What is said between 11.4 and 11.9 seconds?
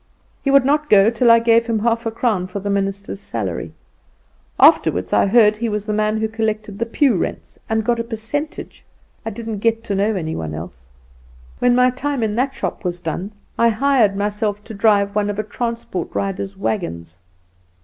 "When